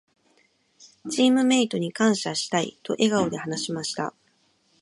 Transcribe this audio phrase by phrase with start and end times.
[1.11, 4.15] 「チームメイトに感謝したい」と笑顔で話しました。